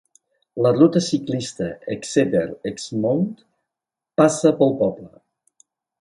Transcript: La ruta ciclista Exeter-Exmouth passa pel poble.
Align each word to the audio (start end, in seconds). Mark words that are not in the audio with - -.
La 0.65 0.71
ruta 0.77 1.01
ciclista 1.07 1.67
Exeter-Exmouth 1.97 3.45
passa 4.23 4.57
pel 4.63 4.75
poble. 4.81 5.11